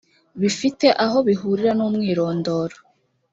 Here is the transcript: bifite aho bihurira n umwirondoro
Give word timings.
bifite 0.41 0.87
aho 1.03 1.17
bihurira 1.27 1.71
n 1.77 1.81
umwirondoro 1.87 2.75